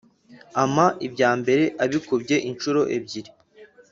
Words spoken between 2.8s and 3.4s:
ebyiri